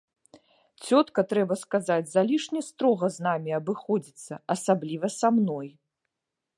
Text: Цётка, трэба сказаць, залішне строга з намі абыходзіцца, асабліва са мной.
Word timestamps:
Цётка, 0.87 1.21
трэба 1.33 1.57
сказаць, 1.65 2.07
залішне 2.15 2.61
строга 2.71 3.07
з 3.17 3.29
намі 3.29 3.51
абыходзіцца, 3.61 4.33
асабліва 4.57 5.07
са 5.19 5.27
мной. 5.39 5.67